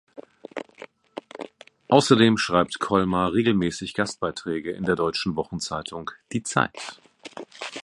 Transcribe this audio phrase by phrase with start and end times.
[1.89, 6.97] Außerdem schreibt Kolmar regelmäßig Gastbeiträge in der deutschen Wochenzeitung "Die Zeit".